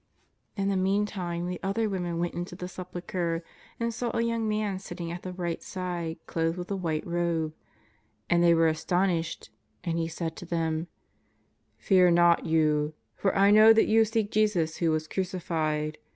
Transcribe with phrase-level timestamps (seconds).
[0.57, 3.43] In the meantime the other women went into ^the Sepulchre
[3.79, 7.53] and saw a young man sitting at the right side clothed with a white robe,
[8.27, 9.51] and they were astonished.
[9.83, 10.87] And he said to them:"
[11.87, 15.99] Fear not you, for I know that you seek Jesus who was crucified.